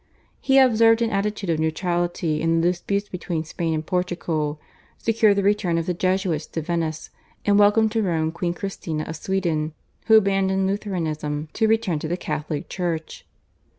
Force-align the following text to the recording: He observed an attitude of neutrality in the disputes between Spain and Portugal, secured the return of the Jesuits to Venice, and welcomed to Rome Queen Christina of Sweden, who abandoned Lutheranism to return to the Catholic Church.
He 0.39 0.57
observed 0.57 1.03
an 1.03 1.11
attitude 1.11 1.51
of 1.51 1.59
neutrality 1.59 2.41
in 2.41 2.59
the 2.61 2.69
disputes 2.69 3.07
between 3.07 3.43
Spain 3.43 3.71
and 3.71 3.85
Portugal, 3.85 4.59
secured 4.97 5.35
the 5.35 5.43
return 5.43 5.77
of 5.77 5.85
the 5.85 5.93
Jesuits 5.93 6.47
to 6.47 6.61
Venice, 6.63 7.11
and 7.45 7.59
welcomed 7.59 7.91
to 7.91 8.01
Rome 8.01 8.31
Queen 8.31 8.55
Christina 8.55 9.03
of 9.03 9.15
Sweden, 9.15 9.73
who 10.07 10.17
abandoned 10.17 10.65
Lutheranism 10.65 11.49
to 11.53 11.67
return 11.67 11.99
to 11.99 12.07
the 12.07 12.17
Catholic 12.17 12.67
Church. 12.67 13.27